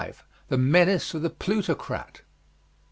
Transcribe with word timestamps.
THE 0.47 0.57
MENACE 0.57 1.13
OF 1.13 1.21
THE 1.21 1.29
PLUTOCRAT. 1.29 2.21